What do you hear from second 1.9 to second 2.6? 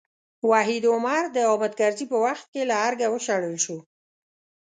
په وخت